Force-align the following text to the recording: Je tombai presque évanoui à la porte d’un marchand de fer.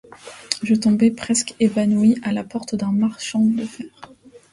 Je 0.63 0.73
tombai 0.73 1.11
presque 1.11 1.53
évanoui 1.59 2.15
à 2.23 2.31
la 2.31 2.43
porte 2.43 2.73
d’un 2.73 2.91
marchand 2.91 3.41
de 3.45 3.65
fer. 3.65 3.85